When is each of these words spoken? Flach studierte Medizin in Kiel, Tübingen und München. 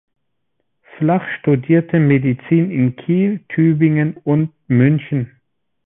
Flach 0.97 1.21
studierte 1.39 1.99
Medizin 1.99 2.71
in 2.71 2.95
Kiel, 2.95 3.41
Tübingen 3.49 4.17
und 4.17 4.49
München. 4.67 5.29